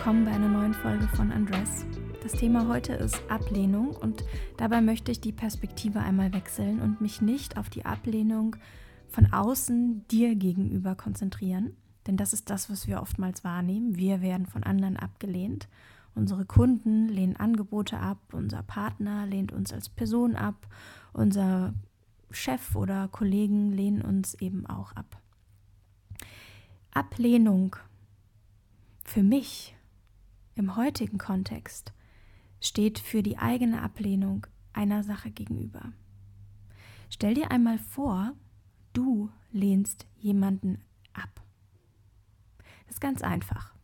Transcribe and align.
willkommen 0.00 0.24
bei 0.24 0.30
einer 0.30 0.48
neuen 0.48 0.72
Folge 0.72 1.06
von 1.08 1.30
Undress. 1.30 1.84
Das 2.22 2.32
Thema 2.32 2.66
heute 2.68 2.94
ist 2.94 3.20
Ablehnung 3.28 3.90
und 3.90 4.24
dabei 4.56 4.80
möchte 4.80 5.12
ich 5.12 5.20
die 5.20 5.30
Perspektive 5.30 6.00
einmal 6.00 6.32
wechseln 6.32 6.80
und 6.80 7.02
mich 7.02 7.20
nicht 7.20 7.58
auf 7.58 7.68
die 7.68 7.84
Ablehnung 7.84 8.56
von 9.10 9.30
außen 9.30 10.08
dir 10.08 10.36
gegenüber 10.36 10.94
konzentrieren, 10.94 11.76
denn 12.06 12.16
das 12.16 12.32
ist 12.32 12.48
das, 12.48 12.70
was 12.70 12.88
wir 12.88 13.02
oftmals 13.02 13.44
wahrnehmen. 13.44 13.94
Wir 13.94 14.22
werden 14.22 14.46
von 14.46 14.64
anderen 14.64 14.96
abgelehnt. 14.96 15.68
Unsere 16.14 16.46
Kunden 16.46 17.10
lehnen 17.10 17.36
Angebote 17.36 17.98
ab, 17.98 18.20
unser 18.32 18.62
Partner 18.62 19.26
lehnt 19.26 19.52
uns 19.52 19.70
als 19.70 19.90
Person 19.90 20.34
ab, 20.34 20.66
unser 21.12 21.74
Chef 22.30 22.74
oder 22.74 23.08
Kollegen 23.08 23.70
lehnen 23.70 24.00
uns 24.00 24.32
eben 24.32 24.64
auch 24.64 24.92
ab. 24.92 25.20
Ablehnung 26.90 27.76
für 29.04 29.22
mich 29.22 29.76
im 30.60 30.76
heutigen 30.76 31.16
Kontext 31.16 31.94
steht 32.60 32.98
für 32.98 33.22
die 33.22 33.38
eigene 33.38 33.80
Ablehnung 33.80 34.46
einer 34.74 35.02
Sache 35.02 35.30
gegenüber. 35.30 35.94
Stell 37.08 37.32
dir 37.32 37.50
einmal 37.50 37.78
vor, 37.78 38.34
du 38.92 39.30
lehnst 39.52 40.06
jemanden 40.18 40.82
ab. 41.14 41.42
Das 42.84 42.96
ist 42.96 43.00
ganz 43.00 43.22
einfach. 43.22 43.74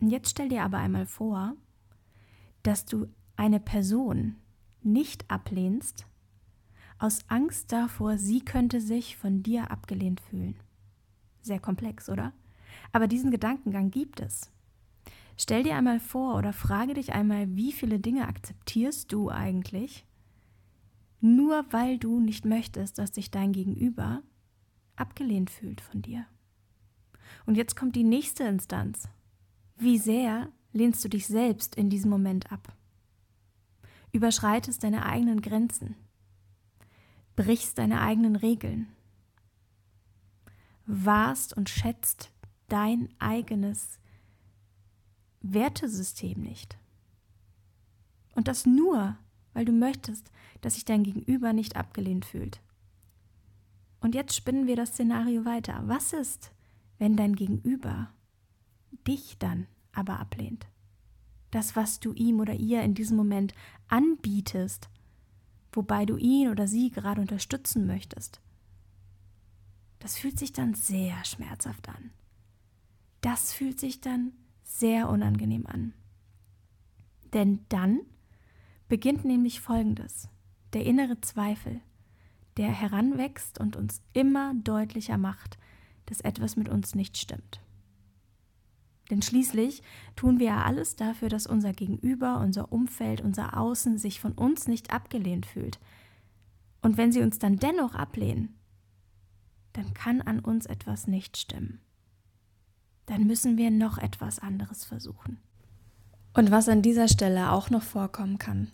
Und 0.00 0.10
jetzt 0.10 0.28
stell 0.28 0.50
dir 0.50 0.64
aber 0.64 0.76
einmal 0.76 1.06
vor, 1.06 1.54
dass 2.62 2.84
du 2.84 3.08
eine 3.36 3.58
Person 3.58 4.36
nicht 4.82 5.30
ablehnst, 5.30 6.06
aus 6.98 7.20
Angst 7.28 7.72
davor, 7.72 8.18
sie 8.18 8.44
könnte 8.44 8.82
sich 8.82 9.16
von 9.16 9.42
dir 9.42 9.70
abgelehnt 9.70 10.20
fühlen. 10.20 10.56
Sehr 11.40 11.58
komplex, 11.58 12.10
oder? 12.10 12.34
Aber 12.92 13.08
diesen 13.08 13.30
Gedankengang 13.30 13.90
gibt 13.90 14.20
es. 14.20 14.52
Stell 15.36 15.62
dir 15.62 15.76
einmal 15.76 16.00
vor 16.00 16.36
oder 16.36 16.52
frage 16.52 16.94
dich 16.94 17.12
einmal, 17.12 17.56
wie 17.56 17.72
viele 17.72 17.98
Dinge 17.98 18.28
akzeptierst 18.28 19.12
du 19.12 19.30
eigentlich, 19.30 20.06
nur 21.20 21.64
weil 21.70 21.98
du 21.98 22.20
nicht 22.20 22.44
möchtest, 22.44 22.98
dass 22.98 23.14
sich 23.14 23.30
dein 23.30 23.52
Gegenüber 23.52 24.22
abgelehnt 24.96 25.50
fühlt 25.50 25.80
von 25.80 26.02
dir. 26.02 26.26
Und 27.46 27.56
jetzt 27.56 27.76
kommt 27.76 27.96
die 27.96 28.04
nächste 28.04 28.44
Instanz. 28.44 29.08
Wie 29.76 29.98
sehr 29.98 30.48
lehnst 30.72 31.04
du 31.04 31.08
dich 31.08 31.26
selbst 31.26 31.74
in 31.74 31.90
diesem 31.90 32.10
Moment 32.10 32.52
ab? 32.52 32.76
Überschreitest 34.12 34.84
deine 34.84 35.06
eigenen 35.06 35.40
Grenzen? 35.40 35.96
Brichst 37.34 37.78
deine 37.78 38.02
eigenen 38.02 38.36
Regeln? 38.36 38.88
Wahrst 40.86 41.56
und 41.56 41.70
schätzt 41.70 42.30
dein 42.68 43.08
eigenes 43.18 43.98
Wertesystem 45.42 46.40
nicht. 46.40 46.78
Und 48.34 48.48
das 48.48 48.66
nur, 48.66 49.16
weil 49.52 49.64
du 49.64 49.72
möchtest, 49.72 50.30
dass 50.60 50.74
sich 50.74 50.84
dein 50.84 51.02
Gegenüber 51.02 51.52
nicht 51.52 51.76
abgelehnt 51.76 52.24
fühlt. 52.24 52.60
Und 54.00 54.14
jetzt 54.14 54.34
spinnen 54.34 54.66
wir 54.66 54.76
das 54.76 54.90
Szenario 54.90 55.44
weiter. 55.44 55.82
Was 55.86 56.12
ist, 56.12 56.52
wenn 56.98 57.16
dein 57.16 57.36
Gegenüber 57.36 58.12
dich 59.06 59.38
dann 59.38 59.66
aber 59.92 60.18
ablehnt? 60.18 60.66
Das, 61.50 61.76
was 61.76 62.00
du 62.00 62.12
ihm 62.14 62.40
oder 62.40 62.54
ihr 62.54 62.82
in 62.82 62.94
diesem 62.94 63.16
Moment 63.16 63.54
anbietest, 63.88 64.88
wobei 65.72 66.06
du 66.06 66.16
ihn 66.16 66.48
oder 66.48 66.66
sie 66.66 66.90
gerade 66.90 67.20
unterstützen 67.20 67.86
möchtest. 67.86 68.40
Das 69.98 70.16
fühlt 70.18 70.38
sich 70.38 70.52
dann 70.52 70.74
sehr 70.74 71.24
schmerzhaft 71.24 71.88
an. 71.88 72.10
Das 73.20 73.52
fühlt 73.52 73.78
sich 73.78 74.00
dann 74.00 74.32
sehr 74.62 75.08
unangenehm 75.08 75.66
an. 75.66 75.92
Denn 77.32 77.64
dann 77.68 78.00
beginnt 78.88 79.24
nämlich 79.24 79.60
Folgendes. 79.60 80.28
Der 80.72 80.84
innere 80.84 81.20
Zweifel, 81.20 81.80
der 82.56 82.68
heranwächst 82.68 83.58
und 83.58 83.76
uns 83.76 84.02
immer 84.12 84.54
deutlicher 84.54 85.18
macht, 85.18 85.58
dass 86.06 86.20
etwas 86.20 86.56
mit 86.56 86.68
uns 86.68 86.94
nicht 86.94 87.18
stimmt. 87.18 87.60
Denn 89.10 89.20
schließlich 89.20 89.82
tun 90.16 90.38
wir 90.38 90.46
ja 90.46 90.64
alles 90.64 90.96
dafür, 90.96 91.28
dass 91.28 91.46
unser 91.46 91.72
Gegenüber, 91.72 92.40
unser 92.40 92.72
Umfeld, 92.72 93.20
unser 93.20 93.58
Außen 93.58 93.98
sich 93.98 94.20
von 94.20 94.32
uns 94.32 94.68
nicht 94.68 94.92
abgelehnt 94.92 95.44
fühlt. 95.44 95.78
Und 96.80 96.96
wenn 96.96 97.12
sie 97.12 97.20
uns 97.20 97.38
dann 97.38 97.58
dennoch 97.58 97.94
ablehnen, 97.94 98.58
dann 99.74 99.92
kann 99.94 100.22
an 100.22 100.40
uns 100.40 100.66
etwas 100.66 101.06
nicht 101.06 101.36
stimmen 101.36 101.80
dann 103.06 103.26
müssen 103.26 103.56
wir 103.56 103.70
noch 103.70 103.98
etwas 103.98 104.38
anderes 104.38 104.84
versuchen. 104.84 105.38
Und 106.34 106.50
was 106.50 106.68
an 106.68 106.82
dieser 106.82 107.08
Stelle 107.08 107.52
auch 107.52 107.70
noch 107.70 107.82
vorkommen 107.82 108.38
kann, 108.38 108.70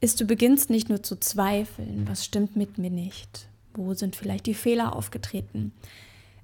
ist, 0.00 0.20
du 0.20 0.26
beginnst 0.26 0.68
nicht 0.70 0.88
nur 0.88 1.02
zu 1.02 1.18
zweifeln, 1.18 2.06
was 2.06 2.24
stimmt 2.24 2.56
mit 2.56 2.78
mir 2.78 2.90
nicht, 2.90 3.48
wo 3.74 3.94
sind 3.94 4.16
vielleicht 4.16 4.46
die 4.46 4.54
Fehler 4.54 4.94
aufgetreten. 4.94 5.72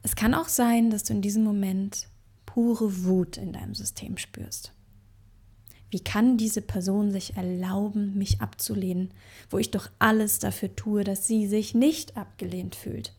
Es 0.02 0.16
kann 0.16 0.34
auch 0.34 0.48
sein, 0.48 0.90
dass 0.90 1.04
du 1.04 1.12
in 1.12 1.22
diesem 1.22 1.44
Moment 1.44 2.08
pure 2.46 3.04
Wut 3.04 3.36
in 3.36 3.52
deinem 3.52 3.74
System 3.74 4.16
spürst. 4.16 4.72
Wie 5.90 6.00
kann 6.00 6.38
diese 6.38 6.62
Person 6.62 7.10
sich 7.10 7.36
erlauben, 7.36 8.16
mich 8.16 8.40
abzulehnen, 8.40 9.12
wo 9.50 9.58
ich 9.58 9.70
doch 9.70 9.90
alles 9.98 10.38
dafür 10.38 10.74
tue, 10.74 11.04
dass 11.04 11.26
sie 11.26 11.46
sich 11.46 11.74
nicht 11.74 12.16
abgelehnt 12.16 12.74
fühlt? 12.74 13.14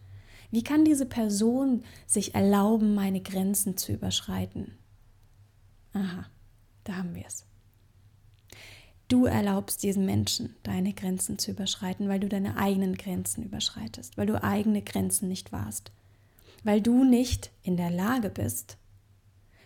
Wie 0.53 0.63
kann 0.63 0.85
diese 0.85 1.07
Person 1.07 1.83
sich 2.05 2.35
erlauben, 2.35 2.93
meine 2.93 3.21
Grenzen 3.21 3.75
zu 3.75 3.91
überschreiten? 3.91 4.77
Aha, 5.93 6.27
da 6.83 6.97
haben 6.97 7.15
wir 7.15 7.25
es. 7.25 7.47
Du 9.07 9.25
erlaubst 9.25 9.81
diesen 9.81 10.05
Menschen, 10.05 10.55
deine 10.61 10.93
Grenzen 10.93 11.39
zu 11.39 11.49
überschreiten, 11.49 12.07
weil 12.07 12.19
du 12.19 12.29
deine 12.29 12.55
eigenen 12.55 12.93
Grenzen 12.93 13.43
überschreitest, 13.43 14.15
weil 14.15 14.27
du 14.27 14.43
eigene 14.43 14.83
Grenzen 14.83 15.27
nicht 15.27 15.51
wahrst, 15.51 15.91
weil 16.63 16.81
du 16.83 17.03
nicht 17.03 17.49
in 17.63 17.75
der 17.75 17.89
Lage 17.89 18.29
bist, 18.29 18.77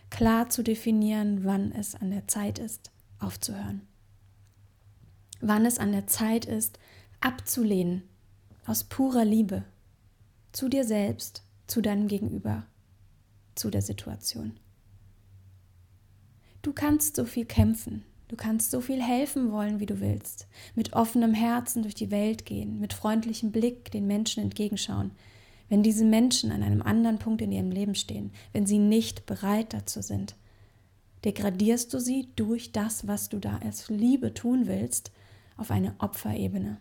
klar 0.08 0.48
zu 0.48 0.62
definieren, 0.64 1.44
wann 1.44 1.70
es 1.72 1.96
an 1.96 2.10
der 2.10 2.26
Zeit 2.28 2.58
ist, 2.58 2.92
aufzuhören. 3.18 3.82
Wann 5.42 5.66
es 5.66 5.78
an 5.78 5.92
der 5.92 6.06
Zeit 6.06 6.46
ist, 6.46 6.78
abzulehnen, 7.20 8.04
aus 8.64 8.84
purer 8.84 9.26
Liebe, 9.26 9.64
zu 10.58 10.68
dir 10.68 10.82
selbst, 10.82 11.44
zu 11.68 11.80
deinem 11.80 12.08
Gegenüber, 12.08 12.66
zu 13.54 13.70
der 13.70 13.80
Situation. 13.80 14.58
Du 16.62 16.72
kannst 16.72 17.14
so 17.14 17.24
viel 17.24 17.44
kämpfen, 17.44 18.04
du 18.26 18.34
kannst 18.34 18.72
so 18.72 18.80
viel 18.80 19.00
helfen 19.00 19.52
wollen, 19.52 19.78
wie 19.78 19.86
du 19.86 20.00
willst, 20.00 20.48
mit 20.74 20.94
offenem 20.94 21.32
Herzen 21.32 21.82
durch 21.82 21.94
die 21.94 22.10
Welt 22.10 22.44
gehen, 22.44 22.80
mit 22.80 22.92
freundlichem 22.92 23.52
Blick 23.52 23.92
den 23.92 24.08
Menschen 24.08 24.42
entgegenschauen. 24.42 25.12
Wenn 25.68 25.84
diese 25.84 26.04
Menschen 26.04 26.50
an 26.50 26.64
einem 26.64 26.82
anderen 26.82 27.20
Punkt 27.20 27.40
in 27.40 27.52
ihrem 27.52 27.70
Leben 27.70 27.94
stehen, 27.94 28.32
wenn 28.52 28.66
sie 28.66 28.78
nicht 28.78 29.26
bereit 29.26 29.72
dazu 29.72 30.02
sind, 30.02 30.34
degradierst 31.24 31.94
du 31.94 32.00
sie 32.00 32.30
durch 32.34 32.72
das, 32.72 33.06
was 33.06 33.28
du 33.28 33.38
da 33.38 33.58
als 33.58 33.90
Liebe 33.90 34.34
tun 34.34 34.66
willst, 34.66 35.12
auf 35.56 35.70
eine 35.70 35.94
Opferebene 36.00 36.80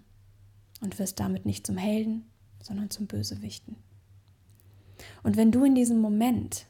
und 0.82 0.98
wirst 0.98 1.20
damit 1.20 1.46
nicht 1.46 1.68
zum 1.68 1.78
Helden, 1.78 2.26
sondern 2.62 2.90
zum 2.90 3.08
Bösewichten. 3.08 3.76
Und 5.24 5.38
wenn 5.38 5.52
du 5.52 5.64
in 5.64 5.76
diesem 5.76 6.00
Moment 6.00 6.66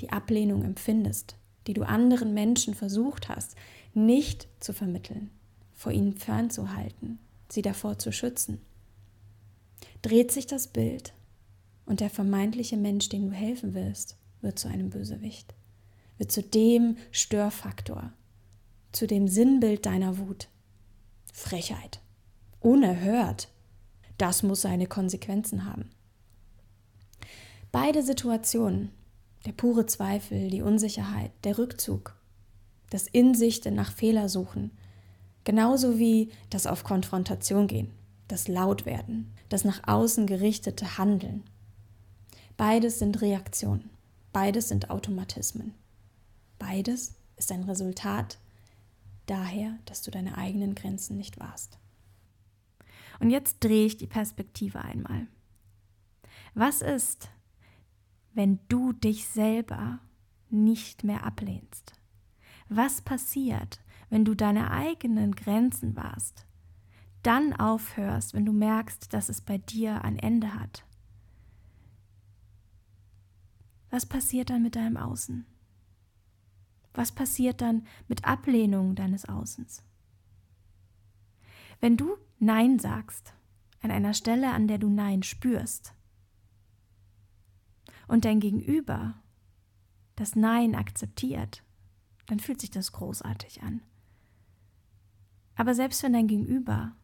die 0.00 0.10
Ablehnung 0.10 0.62
empfindest, 0.62 1.36
die 1.66 1.74
du 1.74 1.82
anderen 1.82 2.34
Menschen 2.34 2.74
versucht 2.74 3.28
hast, 3.28 3.56
nicht 3.94 4.48
zu 4.60 4.72
vermitteln, 4.72 5.30
vor 5.72 5.92
ihnen 5.92 6.16
fernzuhalten, 6.16 7.18
sie 7.48 7.62
davor 7.62 7.98
zu 7.98 8.12
schützen, 8.12 8.60
dreht 10.02 10.32
sich 10.32 10.46
das 10.46 10.66
Bild 10.66 11.14
und 11.86 12.00
der 12.00 12.10
vermeintliche 12.10 12.76
Mensch, 12.76 13.08
dem 13.08 13.30
du 13.30 13.32
helfen 13.32 13.74
willst, 13.74 14.16
wird 14.40 14.58
zu 14.58 14.68
einem 14.68 14.90
Bösewicht, 14.90 15.54
wird 16.18 16.32
zu 16.32 16.42
dem 16.42 16.96
Störfaktor, 17.10 18.12
zu 18.90 19.06
dem 19.06 19.28
Sinnbild 19.28 19.86
deiner 19.86 20.18
Wut. 20.18 20.48
Frechheit, 21.32 22.00
unerhört, 22.60 23.51
das 24.18 24.42
muss 24.42 24.62
seine 24.62 24.86
Konsequenzen 24.86 25.64
haben. 25.64 25.90
Beide 27.70 28.02
Situationen, 28.02 28.90
der 29.46 29.52
pure 29.52 29.86
Zweifel, 29.86 30.50
die 30.50 30.62
Unsicherheit, 30.62 31.32
der 31.44 31.58
Rückzug, 31.58 32.14
das 32.90 33.06
Insichten 33.06 33.74
nach 33.74 33.92
Fehlersuchen, 33.92 34.70
genauso 35.44 35.98
wie 35.98 36.30
das 36.50 36.66
auf 36.66 36.84
Konfrontation 36.84 37.66
gehen, 37.66 37.90
das 38.28 38.48
Lautwerden, 38.48 39.32
das 39.48 39.64
nach 39.64 39.88
außen 39.88 40.26
gerichtete 40.26 40.98
Handeln. 40.98 41.42
Beides 42.56 42.98
sind 42.98 43.22
Reaktionen, 43.22 43.90
beides 44.32 44.68
sind 44.68 44.90
Automatismen. 44.90 45.74
Beides 46.58 47.14
ist 47.36 47.50
ein 47.50 47.64
Resultat 47.64 48.38
daher, 49.26 49.78
dass 49.86 50.02
du 50.02 50.10
deine 50.10 50.36
eigenen 50.36 50.74
Grenzen 50.74 51.16
nicht 51.16 51.40
wahrst. 51.40 51.78
Und 53.20 53.30
jetzt 53.30 53.62
drehe 53.62 53.86
ich 53.86 53.96
die 53.96 54.06
Perspektive 54.06 54.82
einmal. 54.82 55.26
Was 56.54 56.82
ist, 56.82 57.30
wenn 58.34 58.58
du 58.68 58.92
dich 58.92 59.26
selber 59.26 59.98
nicht 60.50 61.04
mehr 61.04 61.24
ablehnst? 61.24 61.94
Was 62.68 63.00
passiert, 63.02 63.80
wenn 64.10 64.24
du 64.24 64.34
deine 64.34 64.70
eigenen 64.70 65.34
Grenzen 65.34 65.96
warst? 65.96 66.46
Dann 67.22 67.52
aufhörst, 67.52 68.34
wenn 68.34 68.44
du 68.44 68.52
merkst, 68.52 69.12
dass 69.12 69.28
es 69.28 69.40
bei 69.40 69.58
dir 69.58 70.04
ein 70.04 70.18
Ende 70.18 70.54
hat. 70.54 70.84
Was 73.90 74.06
passiert 74.06 74.50
dann 74.50 74.62
mit 74.62 74.74
deinem 74.74 74.96
Außen? 74.96 75.46
Was 76.94 77.12
passiert 77.12 77.60
dann 77.60 77.86
mit 78.08 78.24
Ablehnung 78.24 78.94
deines 78.94 79.26
Außens? 79.26 79.82
Wenn 81.82 81.96
du 81.96 82.16
Nein 82.38 82.78
sagst, 82.78 83.34
an 83.80 83.90
einer 83.90 84.14
Stelle, 84.14 84.52
an 84.52 84.68
der 84.68 84.78
du 84.78 84.88
Nein 84.88 85.24
spürst, 85.24 85.92
und 88.06 88.24
dein 88.24 88.38
Gegenüber 88.38 89.20
das 90.14 90.36
Nein 90.36 90.76
akzeptiert, 90.76 91.64
dann 92.26 92.38
fühlt 92.38 92.60
sich 92.60 92.70
das 92.70 92.92
großartig 92.92 93.64
an. 93.64 93.82
Aber 95.56 95.74
selbst 95.74 96.04
wenn 96.04 96.12
dein 96.12 96.28
Gegenüber 96.28 96.94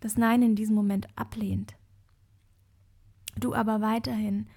das 0.00 0.16
Nein 0.16 0.40
in 0.40 0.56
diesem 0.56 0.76
Moment 0.76 1.08
ablehnt, 1.14 1.76
du 3.38 3.54
aber 3.54 3.82
weiterhin 3.82 4.48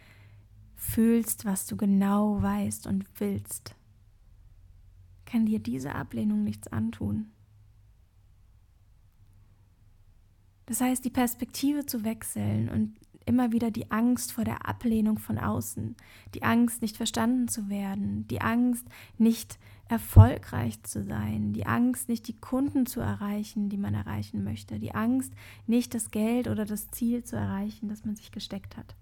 fühlst, 0.75 1.43
was 1.43 1.65
du 1.65 1.75
genau 1.75 2.41
weißt 2.41 2.87
und 2.87 3.03
willst, 3.19 3.75
kann 5.25 5.45
dir 5.45 5.59
diese 5.59 5.95
Ablehnung 5.95 6.45
nichts 6.45 6.69
antun. 6.69 7.34
Das 10.65 10.81
heißt, 10.81 11.05
die 11.05 11.11
Perspektive 11.11 11.85
zu 11.85 12.03
wechseln 12.03 12.69
und 12.69 12.95
immer 13.25 13.51
wieder 13.51 13.71
die 13.71 13.91
Angst 13.91 14.31
vor 14.31 14.43
der 14.43 14.67
Ablehnung 14.67 15.17
von 15.17 15.37
außen, 15.37 15.95
die 16.33 16.43
Angst, 16.43 16.81
nicht 16.81 16.97
verstanden 16.97 17.47
zu 17.47 17.69
werden, 17.69 18.27
die 18.27 18.41
Angst, 18.41 18.85
nicht 19.17 19.57
erfolgreich 19.87 20.81
zu 20.83 21.03
sein, 21.03 21.53
die 21.53 21.65
Angst, 21.65 22.09
nicht 22.09 22.27
die 22.27 22.37
Kunden 22.39 22.85
zu 22.85 23.01
erreichen, 23.01 23.69
die 23.69 23.77
man 23.77 23.93
erreichen 23.93 24.43
möchte, 24.43 24.79
die 24.79 24.93
Angst, 24.93 25.33
nicht 25.67 25.93
das 25.93 26.11
Geld 26.11 26.47
oder 26.47 26.65
das 26.65 26.89
Ziel 26.91 27.23
zu 27.23 27.35
erreichen, 27.35 27.89
das 27.89 28.05
man 28.05 28.15
sich 28.15 28.31
gesteckt 28.31 28.77
hat. 28.77 28.95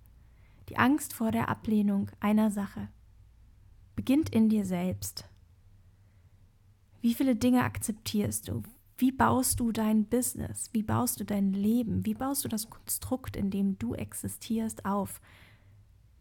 Die 0.69 0.77
Angst 0.77 1.13
vor 1.13 1.31
der 1.31 1.49
Ablehnung 1.49 2.09
einer 2.19 2.51
Sache 2.51 2.89
beginnt 3.95 4.29
in 4.29 4.49
dir 4.49 4.65
selbst. 4.65 5.25
Wie 7.01 7.13
viele 7.13 7.35
Dinge 7.35 7.63
akzeptierst 7.63 8.47
du? 8.47 8.63
Wie 9.03 9.11
baust 9.11 9.59
du 9.59 9.73
dein 9.73 10.05
Business? 10.05 10.69
Wie 10.71 10.81
baust 10.81 11.19
du 11.19 11.25
dein 11.25 11.51
Leben? 11.51 12.05
Wie 12.05 12.13
baust 12.13 12.45
du 12.45 12.47
das 12.47 12.69
Konstrukt, 12.69 13.35
in 13.35 13.51
dem 13.51 13.77
du 13.77 13.95
existierst, 13.95 14.85
auf? 14.85 15.19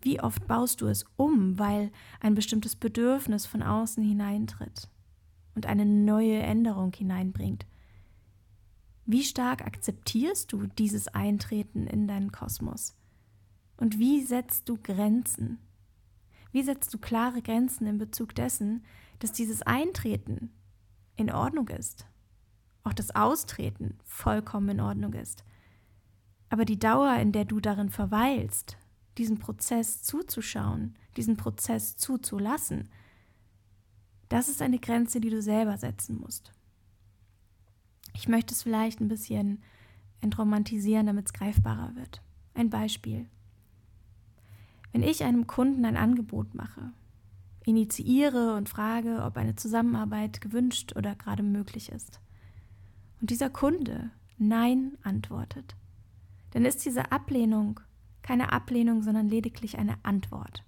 Wie 0.00 0.20
oft 0.20 0.48
baust 0.48 0.80
du 0.80 0.88
es 0.88 1.04
um, 1.14 1.60
weil 1.60 1.92
ein 2.18 2.34
bestimmtes 2.34 2.74
Bedürfnis 2.74 3.46
von 3.46 3.62
außen 3.62 4.02
hineintritt 4.02 4.88
und 5.54 5.66
eine 5.66 5.86
neue 5.86 6.40
Änderung 6.40 6.92
hineinbringt? 6.92 7.66
Wie 9.06 9.22
stark 9.22 9.64
akzeptierst 9.64 10.50
du 10.52 10.66
dieses 10.66 11.06
Eintreten 11.06 11.86
in 11.86 12.08
deinen 12.08 12.32
Kosmos? 12.32 12.96
Und 13.76 14.00
wie 14.00 14.22
setzt 14.22 14.68
du 14.68 14.76
Grenzen? 14.76 15.60
Wie 16.50 16.64
setzt 16.64 16.92
du 16.92 16.98
klare 16.98 17.42
Grenzen 17.42 17.86
in 17.86 17.98
Bezug 17.98 18.34
dessen, 18.34 18.82
dass 19.20 19.30
dieses 19.30 19.62
Eintreten 19.62 20.50
in 21.14 21.30
Ordnung 21.30 21.68
ist? 21.68 22.06
Auch 22.84 22.92
das 22.92 23.14
Austreten 23.14 23.98
vollkommen 24.04 24.70
in 24.70 24.80
Ordnung 24.80 25.12
ist. 25.14 25.44
Aber 26.48 26.64
die 26.64 26.78
Dauer, 26.78 27.16
in 27.16 27.32
der 27.32 27.44
du 27.44 27.60
darin 27.60 27.90
verweilst, 27.90 28.76
diesen 29.18 29.38
Prozess 29.38 30.02
zuzuschauen, 30.02 30.96
diesen 31.16 31.36
Prozess 31.36 31.96
zuzulassen, 31.96 32.88
das 34.28 34.48
ist 34.48 34.62
eine 34.62 34.78
Grenze, 34.78 35.20
die 35.20 35.30
du 35.30 35.42
selber 35.42 35.76
setzen 35.76 36.18
musst. 36.20 36.52
Ich 38.14 38.28
möchte 38.28 38.54
es 38.54 38.62
vielleicht 38.62 39.00
ein 39.00 39.08
bisschen 39.08 39.62
entromantisieren, 40.20 41.06
damit 41.06 41.26
es 41.26 41.32
greifbarer 41.32 41.94
wird. 41.96 42.22
Ein 42.54 42.70
Beispiel. 42.70 43.26
Wenn 44.92 45.02
ich 45.02 45.24
einem 45.24 45.46
Kunden 45.46 45.84
ein 45.84 45.96
Angebot 45.96 46.54
mache, 46.54 46.92
initiiere 47.64 48.54
und 48.56 48.68
frage, 48.68 49.22
ob 49.22 49.36
eine 49.36 49.56
Zusammenarbeit 49.56 50.40
gewünscht 50.40 50.94
oder 50.96 51.14
gerade 51.14 51.42
möglich 51.42 51.90
ist, 51.90 52.20
und 53.22 53.30
dieser 53.30 53.48
Kunde 53.48 54.10
Nein 54.36 54.98
antwortet, 55.02 55.74
dann 56.50 56.66
ist 56.66 56.84
diese 56.84 57.10
Ablehnung 57.10 57.80
keine 58.20 58.52
Ablehnung, 58.52 59.02
sondern 59.02 59.28
lediglich 59.28 59.78
eine 59.78 59.96
Antwort. 60.04 60.64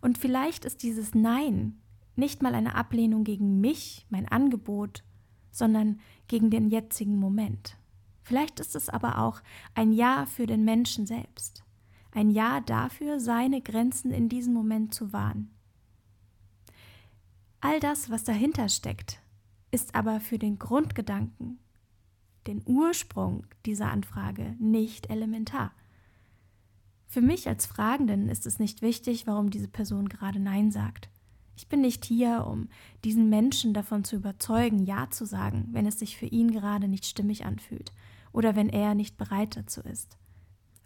Und 0.00 0.18
vielleicht 0.18 0.64
ist 0.64 0.82
dieses 0.82 1.14
Nein 1.14 1.78
nicht 2.16 2.42
mal 2.42 2.54
eine 2.54 2.74
Ablehnung 2.74 3.22
gegen 3.22 3.60
mich, 3.60 4.06
mein 4.08 4.26
Angebot, 4.26 5.04
sondern 5.50 6.00
gegen 6.26 6.50
den 6.50 6.68
jetzigen 6.68 7.18
Moment. 7.18 7.76
Vielleicht 8.22 8.58
ist 8.58 8.74
es 8.74 8.88
aber 8.88 9.18
auch 9.18 9.40
ein 9.74 9.92
Ja 9.92 10.26
für 10.26 10.46
den 10.46 10.64
Menschen 10.64 11.06
selbst 11.06 11.62
ein 12.12 12.30
Ja 12.30 12.60
dafür, 12.60 13.20
seine 13.20 13.60
Grenzen 13.60 14.10
in 14.10 14.28
diesem 14.28 14.52
Moment 14.54 14.94
zu 14.94 15.12
wahren. 15.12 15.50
All 17.60 17.80
das, 17.80 18.10
was 18.10 18.24
dahinter 18.24 18.68
steckt, 18.68 19.20
ist 19.70 19.94
aber 19.94 20.20
für 20.20 20.38
den 20.38 20.58
Grundgedanken, 20.58 21.58
den 22.46 22.62
Ursprung 22.64 23.46
dieser 23.66 23.90
Anfrage 23.90 24.56
nicht 24.58 25.10
elementar. 25.10 25.72
Für 27.06 27.20
mich 27.20 27.48
als 27.48 27.66
Fragenden 27.66 28.28
ist 28.28 28.46
es 28.46 28.58
nicht 28.58 28.82
wichtig, 28.82 29.26
warum 29.26 29.50
diese 29.50 29.68
Person 29.68 30.08
gerade 30.08 30.38
Nein 30.38 30.70
sagt. 30.70 31.08
Ich 31.56 31.68
bin 31.68 31.80
nicht 31.80 32.04
hier, 32.04 32.46
um 32.46 32.68
diesen 33.04 33.28
Menschen 33.28 33.74
davon 33.74 34.04
zu 34.04 34.16
überzeugen, 34.16 34.84
Ja 34.84 35.10
zu 35.10 35.24
sagen, 35.24 35.68
wenn 35.72 35.86
es 35.86 35.98
sich 35.98 36.16
für 36.16 36.26
ihn 36.26 36.50
gerade 36.50 36.86
nicht 36.86 37.04
stimmig 37.04 37.44
anfühlt 37.44 37.92
oder 38.32 38.54
wenn 38.54 38.68
er 38.68 38.94
nicht 38.94 39.16
bereit 39.16 39.56
dazu 39.56 39.80
ist. 39.80 40.18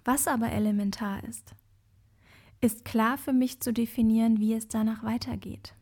Was 0.05 0.27
aber 0.27 0.51
elementar 0.51 1.23
ist, 1.25 1.55
ist 2.61 2.85
klar 2.85 3.19
für 3.19 3.33
mich 3.33 3.61
zu 3.61 3.73
definieren, 3.73 4.39
wie 4.39 4.55
es 4.55 4.69
danach 4.69 5.03
weitergeht. 5.03 5.75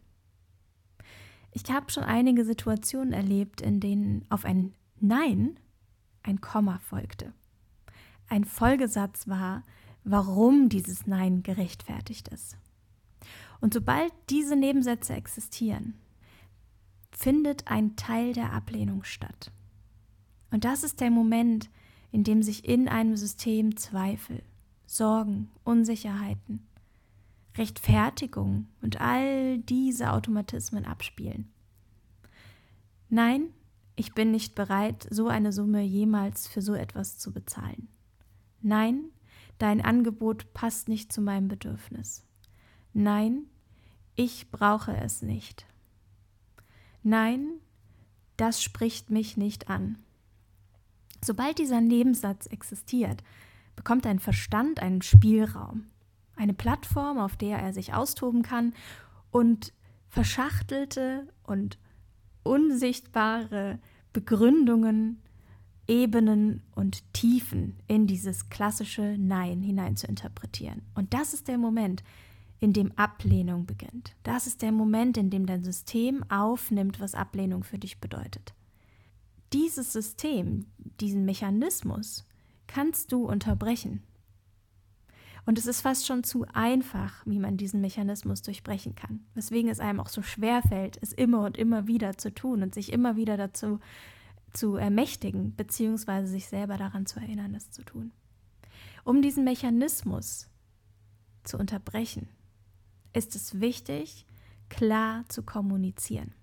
Ich 1.53 1.71
habe 1.71 1.91
schon 1.91 2.05
einige 2.05 2.45
Situationen 2.45 3.13
erlebt, 3.13 3.61
in 3.61 3.81
denen 3.81 4.25
auf 4.29 4.45
ein 4.45 4.75
Nein 5.01 5.59
ein 6.23 6.41
Komma 6.41 6.79
folgte. 6.79 7.33
Ein 8.29 8.45
Folgesatz 8.45 9.27
war, 9.27 9.65
warum 10.05 10.69
dieses 10.69 11.07
Nein 11.07 11.43
gerechtfertigt 11.43 12.29
ist. 12.29 12.57
Und 13.61 13.75
sobald 13.75 14.13
diese 14.31 14.57
Nebensätze 14.57 15.15
existieren, 15.15 15.95
findet 17.11 17.69
ein 17.69 17.97
Teil 17.97 18.33
der 18.33 18.53
Ablehnung 18.53 19.05
statt. 19.05 19.51
Und 20.51 20.65
das 20.65 20.85
ist 20.85 21.01
der 21.01 21.11
Moment, 21.11 21.71
in 22.13 22.25
dem 22.25 22.43
sich 22.43 22.67
in 22.67 22.89
einem 22.89 23.17
System 23.17 23.77
Zweifel, 23.77 24.43
Sorgen, 24.87 25.51
Unsicherheiten, 25.65 26.67
Rechtfertigung 27.61 28.69
und 28.81 29.03
all 29.03 29.59
diese 29.59 30.13
Automatismen 30.13 30.87
abspielen. 30.87 31.53
Nein, 33.11 33.51
ich 33.97 34.15
bin 34.15 34.31
nicht 34.31 34.55
bereit, 34.55 35.07
so 35.11 35.29
eine 35.29 35.53
Summe 35.53 35.83
jemals 35.83 36.49
für 36.49 36.63
so 36.63 36.73
etwas 36.75 37.19
zu 37.19 37.33
bezahlen. 37.33 37.89
Nein, 38.63 39.11
dein 39.59 39.83
Angebot 39.83 40.55
passt 40.55 40.89
nicht 40.89 41.13
zu 41.13 41.21
meinem 41.21 41.49
Bedürfnis. 41.49 42.25
Nein, 42.95 43.43
ich 44.17 44.51
brauche 44.51 44.97
es 44.97 45.21
nicht. 45.21 45.67
Nein, 47.03 47.47
das 48.39 48.63
spricht 48.63 49.11
mich 49.11 49.37
nicht 49.37 49.69
an. 49.69 49.99
Sobald 51.23 51.59
dieser 51.59 51.83
Nebensatz 51.83 52.47
existiert, 52.47 53.23
bekommt 53.77 54.07
dein 54.07 54.19
Verstand 54.19 54.81
einen 54.81 55.03
Spielraum, 55.03 55.90
eine 56.41 56.55
Plattform, 56.55 57.19
auf 57.19 57.37
der 57.37 57.59
er 57.59 57.73
sich 57.73 57.93
austoben 57.93 58.43
kann 58.43 58.73
und 59.31 59.73
verschachtelte 60.09 61.29
und 61.45 61.79
unsichtbare 62.43 63.79
Begründungen, 64.13 65.21
Ebenen 65.87 66.63
und 66.75 67.03
Tiefen 67.13 67.77
in 67.89 68.07
dieses 68.07 68.49
klassische 68.49 69.17
Nein 69.19 69.61
hinein 69.61 69.97
zu 69.97 70.07
interpretieren. 70.07 70.83
Und 70.95 71.13
das 71.15 71.35
ist 71.35 71.47
der 71.49 71.59
Moment, 71.59 72.03
in 72.59 72.73
dem 72.73 72.93
Ablehnung 72.97 73.67
beginnt. 73.67 74.15
Das 74.23 74.47
ist 74.47 74.63
der 74.63 74.73
Moment, 74.73 75.17
in 75.17 75.31
dem 75.31 75.47
dein 75.47 75.65
System 75.65 76.23
aufnimmt, 76.31 77.01
was 77.01 77.15
Ablehnung 77.15 77.65
für 77.65 77.79
dich 77.79 78.01
bedeutet. 78.01 78.55
Dieses 79.53 79.93
System, 79.93 80.67
diesen 81.01 81.25
Mechanismus 81.25 82.25
kannst 82.67 83.13
du 83.13 83.25
unterbrechen. 83.25 84.03
Und 85.47 85.59
es 85.59 85.67
ist 85.67 85.81
fast 85.81 86.07
schon 86.07 86.23
zu 86.25 86.47
einfach, 86.53 87.25
wie 87.27 87.39
man 87.39 87.57
diesen 87.57 87.81
Mechanismus 87.81 88.43
durchbrechen 88.43 88.95
kann. 88.95 89.25
Weswegen 89.35 89.71
es 89.71 89.81
einem 89.81 90.01
auch 90.01 90.09
so 90.09 90.23
schwer 90.23 90.63
fällt, 90.63 90.99
es 91.03 91.13
immer 91.13 91.45
und 91.45 91.57
immer 91.57 91.87
wieder 91.87 92.19
zu 92.19 92.33
tun 92.33 92.63
und 92.63 92.75
sich 92.75 92.93
immer 92.93 93.17
wieder 93.17 93.37
dazu 93.37 93.81
zu 94.53 94.77
ermächtigen, 94.77 95.55
beziehungsweise 95.57 96.27
sich 96.27 96.49
selber 96.49 96.77
daran 96.77 97.07
zu 97.07 97.21
erinnern, 97.21 97.55
es 97.55 97.71
zu 97.71 97.83
tun. 97.83 98.13
Um 99.05 99.23
diesen 99.23 99.45
Mechanismus 99.45 100.49
zu 101.45 101.57
unterbrechen, 101.57 102.29
ist 103.13 103.35
es 103.35 103.61
wichtig, 103.61 104.27
klar 104.69 105.25
zu 105.29 105.43
kommunizieren. 105.43 106.35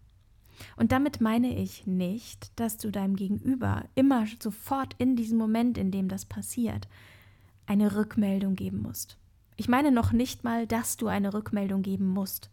Und 0.75 0.91
damit 0.91 1.21
meine 1.21 1.55
ich 1.55 1.85
nicht, 1.85 2.59
dass 2.59 2.77
du 2.77 2.91
deinem 2.91 3.15
Gegenüber 3.15 3.85
immer 3.95 4.25
sofort 4.39 4.95
in 4.97 5.15
diesem 5.15 5.37
Moment, 5.37 5.77
in 5.77 5.91
dem 5.91 6.07
das 6.07 6.25
passiert, 6.25 6.87
eine 7.67 7.95
Rückmeldung 7.95 8.55
geben 8.55 8.81
musst. 8.81 9.17
Ich 9.57 9.67
meine 9.67 9.91
noch 9.91 10.12
nicht 10.12 10.43
mal, 10.43 10.65
dass 10.65 10.97
du 10.97 11.07
eine 11.07 11.33
Rückmeldung 11.33 11.81
geben 11.81 12.07
musst. 12.07 12.50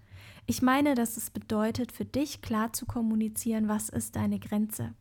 Ich 0.46 0.60
meine, 0.60 0.94
dass 0.94 1.16
es 1.16 1.30
bedeutet, 1.30 1.92
für 1.92 2.04
dich 2.04 2.42
klar 2.42 2.72
zu 2.72 2.84
kommunizieren, 2.84 3.68
was 3.68 3.88
ist 3.88 4.16
deine 4.16 4.38
Grenze. 4.38 4.94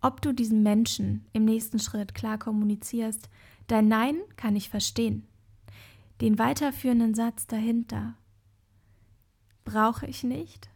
Ob 0.00 0.22
du 0.22 0.32
diesem 0.32 0.62
Menschen 0.62 1.26
im 1.32 1.44
nächsten 1.44 1.78
Schritt 1.78 2.14
klar 2.14 2.38
kommunizierst, 2.38 3.28
dein 3.66 3.88
Nein 3.88 4.16
kann 4.36 4.56
ich 4.56 4.70
verstehen. 4.70 5.26
Den 6.20 6.38
weiterführenden 6.38 7.14
Satz 7.14 7.46
dahinter 7.46 8.14
brauche 9.64 10.06
ich 10.06 10.22
nicht 10.22 10.70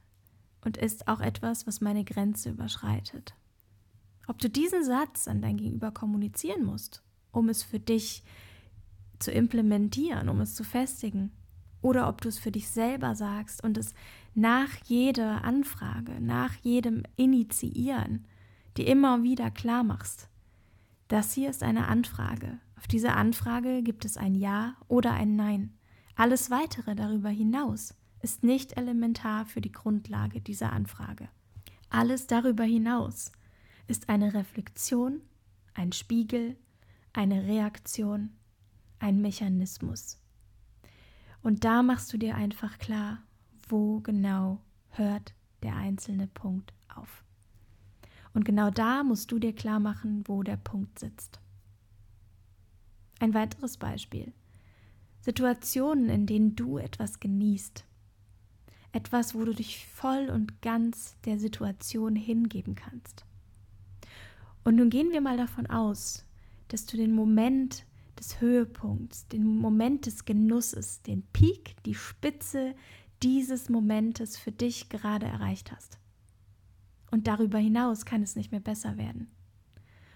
und 0.64 0.76
ist 0.76 1.08
auch 1.08 1.20
etwas, 1.20 1.66
was 1.66 1.80
meine 1.80 2.04
Grenze 2.04 2.50
überschreitet. 2.50 3.34
Ob 4.26 4.38
du 4.38 4.48
diesen 4.48 4.84
Satz 4.84 5.28
an 5.28 5.42
dein 5.42 5.58
Gegenüber 5.58 5.90
kommunizieren 5.90 6.64
musst, 6.64 7.03
um 7.34 7.48
es 7.48 7.62
für 7.62 7.80
dich 7.80 8.22
zu 9.18 9.30
implementieren, 9.30 10.28
um 10.28 10.40
es 10.40 10.54
zu 10.54 10.64
festigen, 10.64 11.30
oder 11.82 12.08
ob 12.08 12.22
du 12.22 12.28
es 12.28 12.38
für 12.38 12.50
dich 12.50 12.68
selber 12.68 13.14
sagst 13.14 13.62
und 13.62 13.76
es 13.76 13.92
nach 14.34 14.70
jeder 14.86 15.44
Anfrage, 15.44 16.18
nach 16.20 16.54
jedem 16.62 17.02
Initiieren 17.16 18.24
dir 18.76 18.86
immer 18.86 19.22
wieder 19.22 19.50
klar 19.50 19.84
machst. 19.84 20.28
Das 21.08 21.34
hier 21.34 21.50
ist 21.50 21.62
eine 21.62 21.86
Anfrage. 21.88 22.58
Auf 22.76 22.86
diese 22.86 23.12
Anfrage 23.12 23.82
gibt 23.82 24.04
es 24.04 24.16
ein 24.16 24.34
Ja 24.34 24.76
oder 24.88 25.12
ein 25.12 25.36
Nein. 25.36 25.74
Alles 26.16 26.50
weitere 26.50 26.94
darüber 26.94 27.28
hinaus 27.28 27.94
ist 28.22 28.42
nicht 28.42 28.76
elementar 28.78 29.44
für 29.44 29.60
die 29.60 29.72
Grundlage 29.72 30.40
dieser 30.40 30.72
Anfrage. 30.72 31.28
Alles 31.90 32.26
darüber 32.26 32.64
hinaus 32.64 33.30
ist 33.86 34.08
eine 34.08 34.32
Reflexion, 34.32 35.20
ein 35.74 35.92
Spiegel, 35.92 36.56
eine 37.14 37.46
Reaktion, 37.46 38.30
ein 38.98 39.22
Mechanismus. 39.22 40.20
Und 41.42 41.64
da 41.64 41.82
machst 41.82 42.12
du 42.12 42.18
dir 42.18 42.34
einfach 42.34 42.78
klar, 42.78 43.22
wo 43.68 44.00
genau 44.00 44.60
hört 44.90 45.32
der 45.62 45.76
einzelne 45.76 46.26
Punkt 46.26 46.74
auf. 46.94 47.24
Und 48.34 48.44
genau 48.44 48.70
da 48.70 49.04
musst 49.04 49.30
du 49.30 49.38
dir 49.38 49.54
klar 49.54 49.80
machen, 49.80 50.24
wo 50.26 50.42
der 50.42 50.56
Punkt 50.56 50.98
sitzt. 50.98 51.40
Ein 53.20 53.32
weiteres 53.32 53.76
Beispiel. 53.76 54.32
Situationen, 55.20 56.10
in 56.10 56.26
denen 56.26 56.56
du 56.56 56.78
etwas 56.78 57.20
genießt, 57.20 57.84
etwas, 58.92 59.34
wo 59.34 59.44
du 59.44 59.54
dich 59.54 59.86
voll 59.86 60.28
und 60.28 60.60
ganz 60.62 61.16
der 61.24 61.38
Situation 61.38 62.16
hingeben 62.16 62.74
kannst. 62.74 63.24
Und 64.64 64.76
nun 64.76 64.90
gehen 64.90 65.12
wir 65.12 65.20
mal 65.20 65.36
davon 65.36 65.66
aus, 65.66 66.23
dass 66.74 66.86
du 66.86 66.96
den 66.96 67.12
Moment 67.12 67.86
des 68.18 68.40
Höhepunkts, 68.40 69.28
den 69.28 69.44
Moment 69.44 70.06
des 70.06 70.24
Genusses, 70.24 71.02
den 71.02 71.22
Peak, 71.32 71.76
die 71.84 71.94
Spitze 71.94 72.74
dieses 73.22 73.68
Momentes 73.68 74.36
für 74.36 74.50
dich 74.50 74.88
gerade 74.88 75.24
erreicht 75.24 75.70
hast. 75.70 76.00
Und 77.12 77.28
darüber 77.28 77.58
hinaus 77.58 78.04
kann 78.06 78.24
es 78.24 78.34
nicht 78.34 78.50
mehr 78.50 78.58
besser 78.58 78.96
werden. 78.96 79.30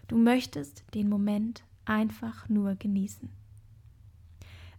Du 0.08 0.18
möchtest 0.18 0.82
den 0.94 1.08
Moment 1.08 1.62
einfach 1.84 2.48
nur 2.48 2.74
genießen. 2.74 3.30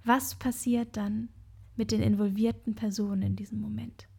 Was 0.04 0.36
passiert 0.36 0.98
dann, 0.98 1.30
mit 1.78 1.92
den 1.92 2.02
involvierten 2.02 2.76
Personen 2.76 3.22
in 3.22 3.36
diesem 3.38 3.62
Moment. 3.62 4.10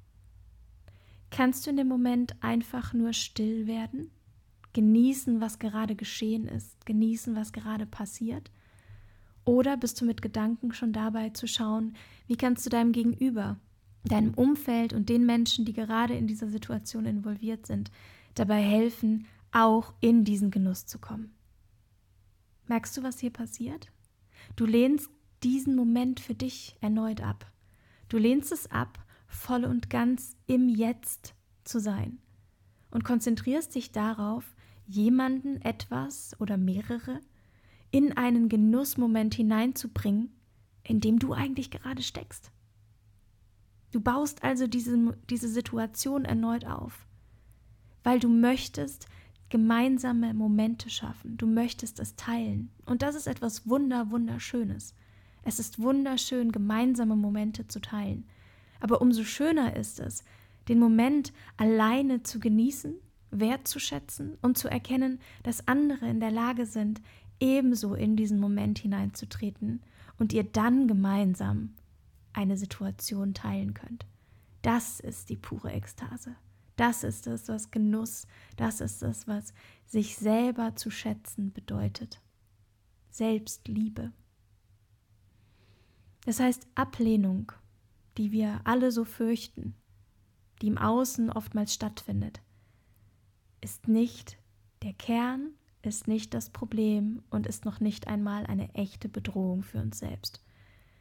Kannst 1.29 1.67
du 1.67 1.71
in 1.71 1.77
dem 1.77 1.89
Moment 1.89 2.43
einfach 2.43 2.95
nur 2.95 3.13
still 3.13 3.67
werden, 3.67 4.11
genießen, 4.73 5.41
was 5.41 5.59
gerade 5.59 5.97
geschehen 5.97 6.47
ist, 6.47 6.87
genießen, 6.87 7.35
was 7.35 7.53
gerade 7.53 7.87
passiert? 7.87 8.51
Oder 9.45 9.77
bist 9.77 10.01
du 10.01 10.05
mit 10.05 10.23
Gedanken 10.23 10.73
schon 10.73 10.93
dabei 10.93 11.31
zu 11.31 11.47
schauen, 11.47 11.95
wie 12.27 12.37
kannst 12.37 12.65
du 12.67 12.71
deinem 12.71 12.93
Gegenüber, 12.93 13.59
deinem 14.05 14.35
Umfeld 14.35 14.93
und 14.93 15.09
den 15.09 15.27
Menschen, 15.27 15.65
die 15.65 15.73
gerade 15.73 16.15
in 16.15 16.27
dieser 16.27 16.49
Situation 16.49 17.07
involviert 17.07 17.67
sind, 17.67 17.91
dabei 18.35 18.63
helfen, 18.63 19.27
auch 19.53 19.93
in 20.01 20.25
diesen 20.25 20.51
Genuss 20.51 20.87
zu 20.87 20.99
kommen? 20.99 21.35
Merkst 22.67 22.97
du, 22.97 23.03
was 23.03 23.19
hier 23.19 23.31
passiert? 23.31 23.91
Du 24.57 24.67
lehnst 24.67 25.11
diesen 25.43 25.75
Moment 25.75 26.21
für 26.21 26.35
dich 26.35 26.77
erneut 26.81 27.21
ab. 27.21 27.51
Du 28.09 28.19
lehnst 28.19 28.53
es 28.53 28.71
ab, 28.71 29.05
voll 29.27 29.65
und 29.65 29.91
ganz 29.91 30.37
im 30.47 30.69
Jetzt 30.69 31.35
zu 31.65 31.81
sein 31.81 32.19
und 32.91 33.05
konzentrierst 33.05 33.75
dich 33.75 33.93
darauf, 33.93 34.55
jemanden, 34.91 35.63
etwas 35.63 36.37
oder 36.41 36.57
mehrere 36.57 37.21
in 37.93 38.17
einen 38.17 38.49
Genussmoment 38.49 39.35
hineinzubringen, 39.35 40.31
in 40.83 41.01
dem 41.01 41.19
du 41.19 41.33
eigentlich 41.33 41.71
gerade 41.71 42.03
steckst. 42.03 42.51
Du 43.93 44.01
baust 44.01 44.43
also 44.43 44.67
diese, 44.67 45.17
diese 45.29 45.49
Situation 45.49 46.25
erneut 46.25 46.65
auf, 46.65 47.07
weil 48.03 48.19
du 48.19 48.29
möchtest 48.29 49.07
gemeinsame 49.49 50.35
Momente 50.35 50.91
schaffen, 50.91 51.37
du 51.37 51.47
möchtest 51.47 51.99
es 51.99 52.17
teilen. 52.17 52.71
Und 52.85 53.03
das 53.03 53.15
ist 53.15 53.27
etwas 53.27 53.69
Wunder, 53.69 54.11
Wunderschönes. 54.11 54.95
Es 55.43 55.59
ist 55.59 55.81
wunderschön, 55.81 56.53
gemeinsame 56.53 57.17
Momente 57.17 57.67
zu 57.67 57.81
teilen. 57.81 58.27
Aber 58.81 59.01
umso 59.01 59.25
schöner 59.25 59.75
ist 59.77 59.99
es, 60.01 60.25
den 60.69 60.79
Moment 60.79 61.33
alleine 61.57 62.23
zu 62.23 62.39
genießen, 62.39 62.95
wertzuschätzen 63.31 64.37
und 64.43 64.59
zu 64.59 64.69
erkennen, 64.69 65.21
dass 65.43 65.67
andere 65.69 66.09
in 66.09 66.21
der 66.21 66.31
Lage 66.31 66.67
sind, 66.67 67.01
ebenso 67.39 67.95
in 67.95 68.17
diesen 68.17 68.39
Moment 68.39 68.79
hineinzutreten 68.79 69.83
und 70.19 70.33
ihr 70.33 70.45
dann 70.45 70.89
gemeinsam 70.89 71.75
eine 72.33 72.57
Situation 72.57 73.35
teilen 73.35 73.75
könnt. 73.75 74.07
Das 74.63 75.01
ist 75.01 75.31
die 75.31 75.37
pure 75.37 75.73
Ekstase. 75.73 76.37
Das 76.77 77.05
ist 77.05 77.27
es, 77.27 77.49
was 77.49 77.71
Genuss, 77.71 78.27
das 78.57 78.81
ist 78.81 79.03
es, 79.03 79.27
was 79.27 79.53
sich 79.87 80.17
selber 80.17 80.77
zu 80.77 80.91
schätzen 80.91 81.53
bedeutet. 81.53 82.21
Selbstliebe. 83.11 84.13
Das 86.25 86.41
heißt 86.41 86.67
Ablehnung, 86.75 87.53
die 88.17 88.33
wir 88.33 88.61
alle 88.65 88.93
so 88.93 89.05
fürchten, 89.05 89.75
die 90.63 90.69
im 90.69 90.79
Außen 90.79 91.31
oftmals 91.31 91.75
stattfindet, 91.75 92.41
ist 93.61 93.89
nicht 93.89 94.39
der 94.83 94.93
Kern, 94.93 95.51
ist 95.83 96.09
nicht 96.09 96.35
das 96.35 96.51
Problem 96.51 97.23
und 97.31 97.47
ist 97.47 97.65
noch 97.65 97.81
nicht 97.81 98.09
einmal 98.09 98.47
eine 98.47 98.75
echte 98.75 99.09
Bedrohung 99.09 99.63
für 99.63 99.79
uns 99.79 99.99
selbst. 99.99 100.43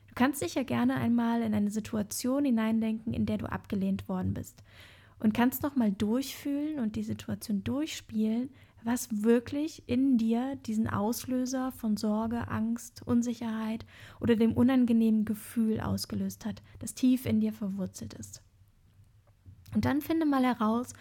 Du 0.08 0.16
kannst 0.16 0.42
dich 0.42 0.56
ja 0.56 0.64
gerne 0.64 0.96
einmal 0.96 1.42
in 1.42 1.54
eine 1.54 1.70
Situation 1.70 2.46
hineindenken, 2.46 3.14
in 3.14 3.26
der 3.26 3.38
du 3.38 3.46
abgelehnt 3.46 4.10
worden 4.10 4.34
bist 4.34 4.64
und 5.20 5.34
kannst 5.34 5.64
noch 5.64 5.76
mal 5.76 5.92
durchfühlen 5.92 6.80
und 6.80 6.96
die 6.96 7.04
Situation 7.04 7.64
durchspielen, 7.64 8.50
was 8.84 9.24
wirklich 9.24 9.84
in 9.88 10.18
dir 10.18 10.56
diesen 10.66 10.88
Auslöser 10.90 11.72
von 11.74 11.98
Sorge, 11.98 12.48
Angst, 12.48 13.02
Unsicherheit 13.06 13.86
oder 14.22 14.38
dem 14.38 14.54
unangenehmen 14.54 15.26
Gefühl 15.26 15.82
ausgelöst 15.82 16.46
hat, 16.46 16.62
das 16.80 16.94
tief 16.94 17.26
in 17.26 17.42
dir 17.42 17.52
verwurzelt 17.52 18.14
ist. 18.14 18.42
Und 19.76 19.86
dann 19.86 20.02
finde 20.02 20.26
mal 20.26 20.44
heraus, 20.44 20.94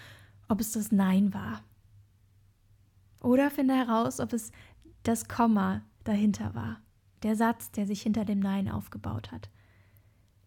ob 0.49 0.61
es 0.61 0.73
das 0.73 0.91
Nein 0.93 1.33
war. 1.33 1.63
Oder 3.21 3.51
finde 3.51 3.75
heraus, 3.75 4.21
ob 4.21 4.33
es 4.33 4.53
das 5.03 5.29
Komma 5.29 5.83
dahinter 6.05 6.55
war. 6.55 6.81
Der 7.23 7.37
Satz, 7.37 7.71
der 7.71 7.87
sich 7.87 8.03
hinter 8.03 8.25
dem 8.25 8.41
Nein 8.41 8.71
aufgebaut 8.71 9.33
hat. 9.33 9.51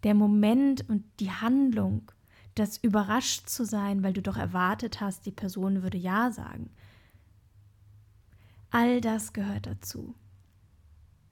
Der 0.04 0.16
Moment 0.16 0.88
und 0.90 1.04
die 1.20 1.32
Handlung, 1.32 2.12
das 2.56 2.78
überrascht 2.78 3.48
zu 3.50 3.66
sein, 3.66 4.04
weil 4.04 4.14
du 4.14 4.22
doch 4.22 4.38
erwartet 4.38 5.00
hast, 5.00 5.26
die 5.26 5.32
Person 5.32 5.84
würde 5.84 5.98
Ja 5.98 6.32
sagen. 6.32 6.72
All 8.72 9.02
das 9.02 9.34
gehört 9.34 9.68
dazu. 9.68 10.16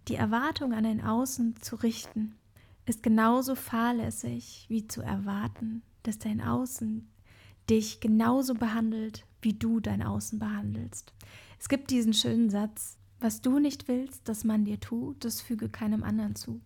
Die 0.07 0.15
Erwartung 0.15 0.73
an 0.73 0.85
ein 0.85 1.01
Außen 1.01 1.55
zu 1.61 1.75
richten, 1.77 2.35
ist 2.85 3.03
genauso 3.03 3.55
fahrlässig 3.55 4.65
wie 4.67 4.87
zu 4.87 5.01
erwarten, 5.01 5.83
dass 6.03 6.17
dein 6.17 6.41
Außen 6.41 7.07
dich 7.69 7.99
genauso 7.99 8.53
behandelt, 8.53 9.25
wie 9.41 9.53
du 9.53 9.79
dein 9.79 10.03
Außen 10.03 10.39
behandelst. 10.39 11.13
Es 11.59 11.69
gibt 11.69 11.91
diesen 11.91 12.13
schönen 12.13 12.49
Satz, 12.49 12.97
was 13.19 13.41
du 13.41 13.59
nicht 13.59 13.87
willst, 13.87 14.27
dass 14.27 14.43
man 14.43 14.65
dir 14.65 14.79
tut, 14.79 15.23
das 15.25 15.41
füge 15.41 15.69
keinem 15.69 16.03
anderen 16.03 16.35
zu. 16.35 16.61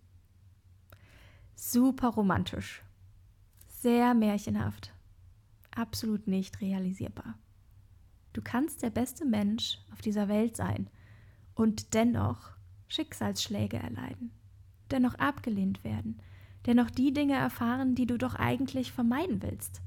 Super 1.56 2.08
romantisch, 2.08 2.82
sehr 3.68 4.14
märchenhaft, 4.14 4.92
absolut 5.74 6.26
nicht 6.26 6.60
realisierbar. 6.60 7.38
Du 8.32 8.42
kannst 8.42 8.82
der 8.82 8.90
beste 8.90 9.24
Mensch 9.24 9.78
auf 9.92 10.00
dieser 10.00 10.28
Welt 10.28 10.56
sein 10.56 10.88
und 11.54 11.94
dennoch 11.94 12.50
Schicksalsschläge 12.88 13.76
erleiden, 13.76 14.30
dennoch 14.90 15.14
abgelehnt 15.16 15.84
werden, 15.84 16.20
dennoch 16.66 16.90
die 16.90 17.12
Dinge 17.12 17.34
erfahren, 17.34 17.94
die 17.94 18.06
du 18.06 18.18
doch 18.18 18.34
eigentlich 18.34 18.92
vermeiden 18.92 19.42
willst. 19.42 19.80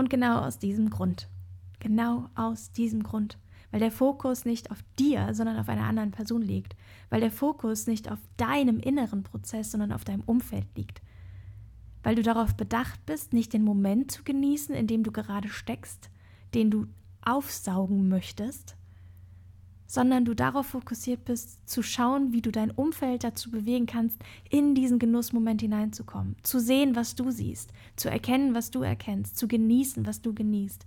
Und 0.00 0.08
genau 0.08 0.38
aus 0.38 0.58
diesem 0.58 0.88
Grund, 0.88 1.28
genau 1.78 2.30
aus 2.34 2.72
diesem 2.72 3.02
Grund, 3.02 3.36
weil 3.70 3.80
der 3.80 3.90
Fokus 3.90 4.46
nicht 4.46 4.70
auf 4.70 4.78
dir, 4.98 5.34
sondern 5.34 5.58
auf 5.58 5.68
einer 5.68 5.84
anderen 5.84 6.10
Person 6.10 6.40
liegt, 6.40 6.74
weil 7.10 7.20
der 7.20 7.30
Fokus 7.30 7.86
nicht 7.86 8.10
auf 8.10 8.18
deinem 8.38 8.80
inneren 8.80 9.24
Prozess, 9.24 9.70
sondern 9.70 9.92
auf 9.92 10.02
deinem 10.02 10.22
Umfeld 10.22 10.64
liegt, 10.74 11.02
weil 12.02 12.14
du 12.14 12.22
darauf 12.22 12.54
bedacht 12.54 13.04
bist, 13.04 13.34
nicht 13.34 13.52
den 13.52 13.62
Moment 13.62 14.10
zu 14.10 14.24
genießen, 14.24 14.74
in 14.74 14.86
dem 14.86 15.02
du 15.02 15.12
gerade 15.12 15.50
steckst, 15.50 16.08
den 16.54 16.70
du 16.70 16.86
aufsaugen 17.20 18.08
möchtest, 18.08 18.76
sondern 19.90 20.24
du 20.24 20.34
darauf 20.34 20.68
fokussiert 20.68 21.24
bist, 21.24 21.68
zu 21.68 21.82
schauen, 21.82 22.32
wie 22.32 22.42
du 22.42 22.52
dein 22.52 22.70
Umfeld 22.70 23.24
dazu 23.24 23.50
bewegen 23.50 23.86
kannst, 23.86 24.20
in 24.48 24.76
diesen 24.76 25.00
Genussmoment 25.00 25.62
hineinzukommen, 25.62 26.36
zu 26.44 26.60
sehen, 26.60 26.94
was 26.94 27.16
du 27.16 27.32
siehst, 27.32 27.72
zu 27.96 28.08
erkennen, 28.08 28.54
was 28.54 28.70
du 28.70 28.82
erkennst, 28.82 29.36
zu 29.36 29.48
genießen, 29.48 30.06
was 30.06 30.22
du 30.22 30.32
genießt. 30.32 30.86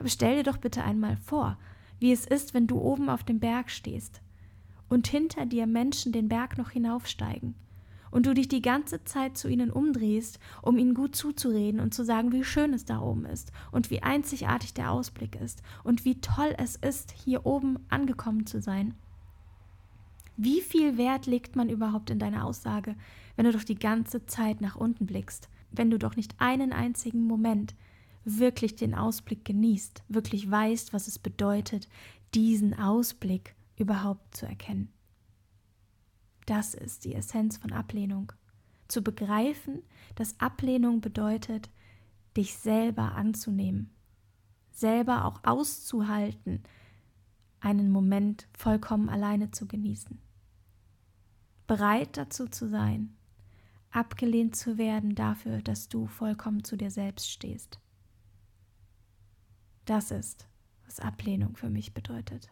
Aber 0.00 0.08
stell 0.08 0.38
dir 0.38 0.42
doch 0.42 0.56
bitte 0.56 0.82
einmal 0.82 1.16
vor, 1.16 1.58
wie 2.00 2.10
es 2.10 2.26
ist, 2.26 2.52
wenn 2.52 2.66
du 2.66 2.80
oben 2.80 3.08
auf 3.08 3.22
dem 3.22 3.38
Berg 3.38 3.70
stehst 3.70 4.20
und 4.88 5.06
hinter 5.06 5.46
dir 5.46 5.68
Menschen 5.68 6.10
den 6.10 6.28
Berg 6.28 6.58
noch 6.58 6.70
hinaufsteigen 6.70 7.54
und 8.10 8.26
du 8.26 8.34
dich 8.34 8.48
die 8.48 8.62
ganze 8.62 9.04
Zeit 9.04 9.38
zu 9.38 9.48
ihnen 9.48 9.70
umdrehst, 9.70 10.38
um 10.62 10.78
ihnen 10.78 10.94
gut 10.94 11.14
zuzureden 11.16 11.80
und 11.80 11.94
zu 11.94 12.04
sagen, 12.04 12.32
wie 12.32 12.44
schön 12.44 12.74
es 12.74 12.84
da 12.84 13.00
oben 13.00 13.24
ist 13.24 13.52
und 13.72 13.90
wie 13.90 14.02
einzigartig 14.02 14.74
der 14.74 14.90
Ausblick 14.90 15.36
ist 15.36 15.62
und 15.84 16.04
wie 16.04 16.20
toll 16.20 16.54
es 16.58 16.76
ist, 16.76 17.12
hier 17.12 17.46
oben 17.46 17.78
angekommen 17.88 18.46
zu 18.46 18.60
sein. 18.60 18.94
Wie 20.36 20.60
viel 20.60 20.96
Wert 20.96 21.26
legt 21.26 21.54
man 21.54 21.68
überhaupt 21.68 22.10
in 22.10 22.18
deine 22.18 22.44
Aussage, 22.44 22.96
wenn 23.36 23.44
du 23.44 23.52
doch 23.52 23.64
die 23.64 23.78
ganze 23.78 24.26
Zeit 24.26 24.60
nach 24.60 24.76
unten 24.76 25.06
blickst, 25.06 25.48
wenn 25.70 25.90
du 25.90 25.98
doch 25.98 26.16
nicht 26.16 26.34
einen 26.38 26.72
einzigen 26.72 27.24
Moment 27.24 27.74
wirklich 28.24 28.76
den 28.76 28.94
Ausblick 28.94 29.44
genießt, 29.44 30.02
wirklich 30.08 30.50
weißt, 30.50 30.92
was 30.92 31.08
es 31.08 31.18
bedeutet, 31.18 31.88
diesen 32.34 32.78
Ausblick 32.78 33.54
überhaupt 33.76 34.36
zu 34.36 34.46
erkennen. 34.46 34.88
Das 36.50 36.74
ist 36.74 37.04
die 37.04 37.14
Essenz 37.14 37.58
von 37.58 37.72
Ablehnung. 37.72 38.32
Zu 38.88 39.02
begreifen, 39.02 39.84
dass 40.16 40.40
Ablehnung 40.40 41.00
bedeutet, 41.00 41.70
dich 42.36 42.56
selber 42.56 43.14
anzunehmen, 43.14 43.94
selber 44.72 45.26
auch 45.26 45.44
auszuhalten, 45.44 46.64
einen 47.60 47.92
Moment 47.92 48.48
vollkommen 48.58 49.08
alleine 49.08 49.52
zu 49.52 49.68
genießen. 49.68 50.18
Bereit 51.68 52.16
dazu 52.16 52.48
zu 52.48 52.66
sein, 52.66 53.16
abgelehnt 53.92 54.56
zu 54.56 54.76
werden 54.76 55.14
dafür, 55.14 55.62
dass 55.62 55.88
du 55.88 56.08
vollkommen 56.08 56.64
zu 56.64 56.76
dir 56.76 56.90
selbst 56.90 57.30
stehst. 57.30 57.78
Das 59.84 60.10
ist, 60.10 60.48
was 60.84 60.98
Ablehnung 60.98 61.54
für 61.54 61.70
mich 61.70 61.94
bedeutet. 61.94 62.50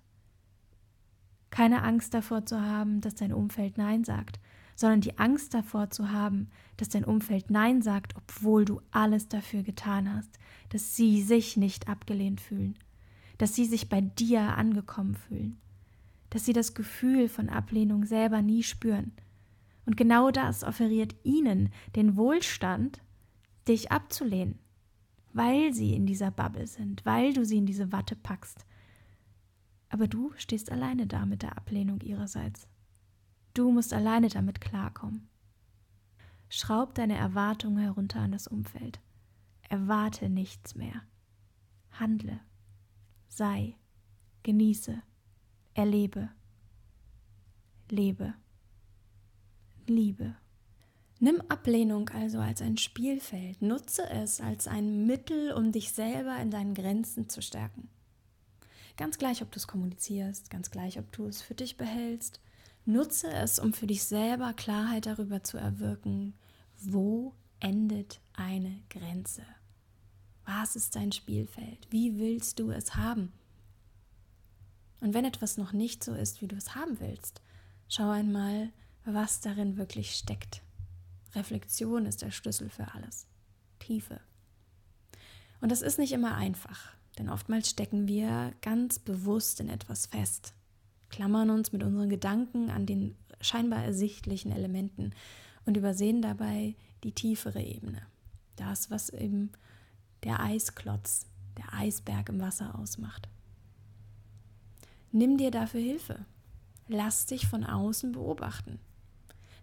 Keine 1.50 1.82
Angst 1.82 2.14
davor 2.14 2.44
zu 2.44 2.60
haben, 2.60 3.00
dass 3.00 3.14
dein 3.14 3.32
Umfeld 3.32 3.78
Nein 3.78 4.04
sagt, 4.04 4.38
sondern 4.78 5.00
die 5.00 5.18
Angst 5.18 5.54
davor 5.54 5.90
zu 5.90 6.12
haben, 6.12 6.50
dass 6.76 6.88
dein 6.88 7.04
Umfeld 7.04 7.50
Nein 7.50 7.82
sagt, 7.82 8.14
obwohl 8.16 8.64
du 8.64 8.80
alles 8.92 9.28
dafür 9.28 9.62
getan 9.62 10.14
hast, 10.14 10.38
dass 10.68 10.94
sie 10.94 11.22
sich 11.22 11.56
nicht 11.56 11.88
abgelehnt 11.88 12.40
fühlen, 12.40 12.78
dass 13.38 13.54
sie 13.54 13.64
sich 13.64 13.88
bei 13.88 14.00
dir 14.00 14.40
angekommen 14.40 15.16
fühlen, 15.16 15.58
dass 16.30 16.44
sie 16.44 16.52
das 16.52 16.74
Gefühl 16.74 17.28
von 17.28 17.48
Ablehnung 17.48 18.04
selber 18.04 18.40
nie 18.40 18.62
spüren. 18.62 19.12
Und 19.84 19.96
genau 19.96 20.30
das 20.30 20.62
offeriert 20.62 21.16
ihnen 21.24 21.70
den 21.96 22.16
Wohlstand, 22.16 23.02
dich 23.66 23.90
abzulehnen, 23.90 24.58
weil 25.32 25.72
sie 25.72 25.94
in 25.94 26.06
dieser 26.06 26.30
Bubble 26.30 26.66
sind, 26.66 27.04
weil 27.04 27.32
du 27.32 27.44
sie 27.44 27.56
in 27.56 27.66
diese 27.66 27.90
Watte 27.90 28.14
packst 28.14 28.64
aber 29.98 30.06
du 30.06 30.32
stehst 30.36 30.70
alleine 30.70 31.08
da 31.08 31.26
mit 31.26 31.42
der 31.42 31.56
Ablehnung 31.56 32.00
ihrerseits. 32.02 32.68
Du 33.52 33.72
musst 33.72 33.92
alleine 33.92 34.28
damit 34.28 34.60
klarkommen. 34.60 35.28
Schraub 36.48 36.94
deine 36.94 37.16
Erwartungen 37.16 37.78
herunter 37.78 38.20
an 38.20 38.30
das 38.30 38.46
Umfeld. 38.46 39.00
Erwarte 39.68 40.28
nichts 40.28 40.76
mehr. 40.76 41.02
Handle, 41.90 42.38
sei, 43.26 43.74
genieße, 44.44 45.02
erlebe, 45.74 46.28
lebe, 47.90 48.34
liebe. 49.88 50.36
Nimm 51.18 51.40
Ablehnung 51.48 52.08
also 52.10 52.38
als 52.38 52.62
ein 52.62 52.76
Spielfeld, 52.76 53.62
nutze 53.62 54.08
es 54.08 54.40
als 54.40 54.68
ein 54.68 55.06
Mittel, 55.06 55.52
um 55.54 55.72
dich 55.72 55.90
selber 55.90 56.40
in 56.40 56.52
deinen 56.52 56.74
Grenzen 56.74 57.28
zu 57.28 57.42
stärken. 57.42 57.88
Ganz 58.98 59.16
gleich, 59.16 59.42
ob 59.42 59.52
du 59.52 59.58
es 59.58 59.68
kommunizierst, 59.68 60.50
ganz 60.50 60.72
gleich, 60.72 60.98
ob 60.98 61.10
du 61.12 61.26
es 61.26 61.40
für 61.40 61.54
dich 61.54 61.76
behältst. 61.76 62.40
Nutze 62.84 63.28
es, 63.30 63.60
um 63.60 63.72
für 63.72 63.86
dich 63.86 64.02
selber 64.02 64.52
Klarheit 64.54 65.06
darüber 65.06 65.44
zu 65.44 65.56
erwirken, 65.56 66.34
wo 66.80 67.32
endet 67.60 68.20
eine 68.32 68.82
Grenze. 68.90 69.42
Was 70.44 70.74
ist 70.74 70.96
dein 70.96 71.12
Spielfeld? 71.12 71.86
Wie 71.90 72.18
willst 72.18 72.58
du 72.58 72.72
es 72.72 72.96
haben? 72.96 73.32
Und 75.00 75.14
wenn 75.14 75.24
etwas 75.24 75.58
noch 75.58 75.72
nicht 75.72 76.02
so 76.02 76.12
ist, 76.14 76.42
wie 76.42 76.48
du 76.48 76.56
es 76.56 76.74
haben 76.74 76.98
willst, 76.98 77.40
schau 77.88 78.10
einmal, 78.10 78.72
was 79.04 79.40
darin 79.40 79.76
wirklich 79.76 80.10
steckt. 80.16 80.60
Reflexion 81.36 82.04
ist 82.04 82.22
der 82.22 82.32
Schlüssel 82.32 82.68
für 82.68 82.92
alles. 82.94 83.28
Tiefe. 83.78 84.20
Und 85.60 85.70
das 85.70 85.82
ist 85.82 86.00
nicht 86.00 86.12
immer 86.12 86.34
einfach. 86.34 86.97
Denn 87.18 87.28
oftmals 87.28 87.68
stecken 87.68 88.06
wir 88.06 88.52
ganz 88.62 88.98
bewusst 88.98 89.60
in 89.60 89.68
etwas 89.68 90.06
fest, 90.06 90.54
klammern 91.10 91.50
uns 91.50 91.72
mit 91.72 91.82
unseren 91.82 92.08
Gedanken 92.08 92.70
an 92.70 92.86
den 92.86 93.16
scheinbar 93.40 93.84
ersichtlichen 93.84 94.52
Elementen 94.52 95.12
und 95.66 95.76
übersehen 95.76 96.22
dabei 96.22 96.76
die 97.02 97.12
tiefere 97.12 97.60
Ebene. 97.60 98.02
Das, 98.56 98.90
was 98.90 99.10
eben 99.10 99.50
der 100.24 100.40
Eisklotz, 100.40 101.26
der 101.56 101.72
Eisberg 101.74 102.28
im 102.28 102.40
Wasser 102.40 102.78
ausmacht. 102.78 103.28
Nimm 105.10 105.38
dir 105.38 105.50
dafür 105.50 105.80
Hilfe. 105.80 106.24
Lass 106.88 107.26
dich 107.26 107.46
von 107.46 107.64
außen 107.64 108.12
beobachten. 108.12 108.78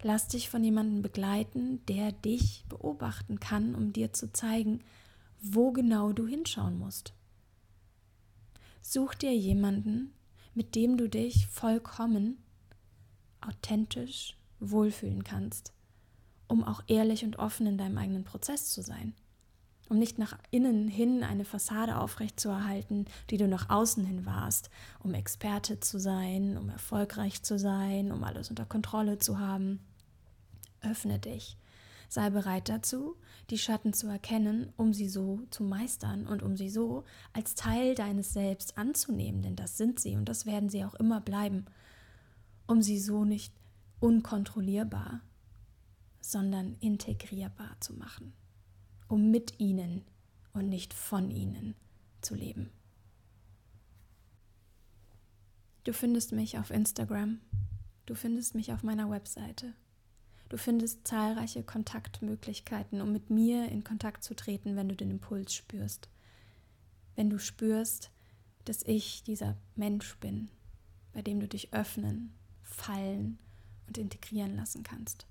Lass 0.01 0.27
dich 0.27 0.49
von 0.49 0.63
jemandem 0.63 1.01
begleiten, 1.01 1.83
der 1.87 2.11
dich 2.11 2.65
beobachten 2.69 3.39
kann, 3.39 3.75
um 3.75 3.93
dir 3.93 4.13
zu 4.13 4.31
zeigen, 4.31 4.81
wo 5.41 5.71
genau 5.71 6.11
du 6.11 6.27
hinschauen 6.27 6.77
musst. 6.77 7.13
Such 8.87 9.15
dir 9.15 9.35
jemanden, 9.35 10.13
mit 10.53 10.75
dem 10.75 10.95
du 10.95 11.09
dich 11.09 11.47
vollkommen, 11.47 12.37
authentisch 13.41 14.37
wohlfühlen 14.59 15.23
kannst, 15.23 15.73
um 16.47 16.63
auch 16.63 16.83
ehrlich 16.85 17.25
und 17.25 17.39
offen 17.39 17.65
in 17.65 17.79
deinem 17.79 17.97
eigenen 17.97 18.25
Prozess 18.25 18.69
zu 18.71 18.83
sein. 18.83 19.15
Um 19.89 19.97
nicht 19.97 20.19
nach 20.19 20.37
innen 20.51 20.87
hin 20.87 21.23
eine 21.23 21.45
Fassade 21.45 21.97
aufrechtzuerhalten, 21.97 23.07
die 23.31 23.37
du 23.37 23.47
nach 23.47 23.71
außen 23.71 24.05
hin 24.05 24.27
warst, 24.27 24.69
um 24.99 25.15
Experte 25.15 25.79
zu 25.79 25.99
sein, 25.99 26.55
um 26.55 26.69
erfolgreich 26.69 27.41
zu 27.41 27.57
sein, 27.57 28.11
um 28.11 28.23
alles 28.23 28.51
unter 28.51 28.65
Kontrolle 28.65 29.17
zu 29.17 29.39
haben. 29.39 29.79
Öffne 30.81 31.17
dich 31.17 31.57
Sei 32.09 32.29
bereit 32.29 32.69
dazu, 32.69 33.17
die 33.49 33.57
Schatten 33.57 33.93
zu 33.93 34.07
erkennen, 34.07 34.73
um 34.75 34.93
sie 34.93 35.07
so 35.07 35.41
zu 35.51 35.63
meistern 35.63 36.25
und 36.25 36.41
um 36.41 36.57
sie 36.57 36.69
so 36.69 37.03
als 37.33 37.55
Teil 37.55 37.95
deines 37.95 38.33
Selbst 38.33 38.77
anzunehmen, 38.77 39.41
denn 39.41 39.55
das 39.55 39.77
sind 39.77 39.99
sie 39.99 40.15
und 40.15 40.25
das 40.27 40.45
werden 40.45 40.69
sie 40.69 40.83
auch 40.83 40.95
immer 40.95 41.21
bleiben, 41.21 41.65
um 42.67 42.81
sie 42.81 42.99
so 42.99 43.23
nicht 43.23 43.53
unkontrollierbar, 43.99 45.21
sondern 46.21 46.75
integrierbar 46.79 47.77
zu 47.79 47.93
machen, 47.93 48.33
um 49.07 49.29
mit 49.29 49.59
ihnen 49.59 50.03
und 50.53 50.69
nicht 50.69 50.93
von 50.93 51.29
ihnen 51.29 51.75
zu 52.21 52.33
leben. 52.33 52.71
Du 55.83 55.93
findest 55.93 56.31
mich 56.31 56.57
auf 56.57 56.71
Instagram, 56.71 57.39
du 58.07 58.15
findest 58.15 58.55
mich 58.55 58.73
auf 58.73 58.81
meiner 58.81 59.11
Webseite 59.11 59.75
Du 60.49 60.57
findest 60.57 61.07
zahlreiche 61.07 61.63
Kontaktmöglichkeiten, 61.63 63.01
um 63.01 63.11
mit 63.11 63.29
mir 63.29 63.69
in 63.69 63.83
Kontakt 63.83 64.23
zu 64.23 64.35
treten, 64.35 64.75
wenn 64.75 64.89
du 64.89 64.95
den 64.95 65.09
Impuls 65.09 65.53
spürst. 65.53 66.07
Wenn 67.15 67.29
du 67.29 67.39
spürst, 67.39 68.11
dass 68.65 68.83
ich 68.83 69.23
dieser 69.23 69.57
Mensch 69.75 70.17
bin, 70.17 70.49
bei 71.13 71.21
dem 71.21 71.39
du 71.39 71.47
dich 71.47 71.73
öffnen, 71.73 72.33
fallen 72.61 73.39
und 73.87 73.97
integrieren 73.97 74.55
lassen 74.55 74.83
kannst. 74.83 75.25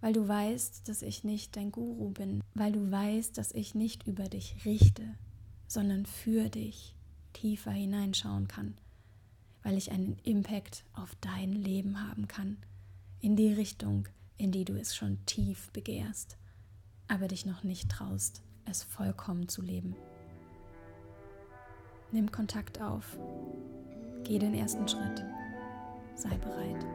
Weil 0.00 0.12
du 0.12 0.26
weißt, 0.26 0.88
dass 0.88 1.02
ich 1.02 1.24
nicht 1.24 1.56
dein 1.56 1.72
Guru 1.72 2.10
bin, 2.10 2.42
weil 2.54 2.72
du 2.72 2.90
weißt, 2.90 3.36
dass 3.36 3.52
ich 3.52 3.74
nicht 3.74 4.06
über 4.06 4.24
dich 4.24 4.64
richte, 4.64 5.02
sondern 5.66 6.06
für 6.06 6.48
dich 6.48 6.94
tiefer 7.32 7.72
hineinschauen 7.72 8.46
kann, 8.46 8.76
weil 9.62 9.76
ich 9.76 9.90
einen 9.90 10.18
Impact 10.22 10.84
auf 10.92 11.14
dein 11.20 11.52
Leben 11.52 12.08
haben 12.08 12.28
kann, 12.28 12.58
in 13.20 13.36
die 13.36 13.52
Richtung, 13.52 14.06
in 14.38 14.52
die 14.52 14.64
du 14.64 14.74
es 14.74 14.94
schon 14.94 15.18
tief 15.26 15.70
begehrst, 15.72 16.36
aber 17.08 17.28
dich 17.28 17.46
noch 17.46 17.62
nicht 17.62 17.90
traust, 17.90 18.42
es 18.64 18.82
vollkommen 18.82 19.48
zu 19.48 19.62
leben. 19.62 19.96
Nimm 22.12 22.30
Kontakt 22.30 22.80
auf, 22.80 23.16
geh 24.24 24.38
den 24.38 24.54
ersten 24.54 24.86
Schritt, 24.88 25.24
sei 26.14 26.36
bereit. 26.38 26.86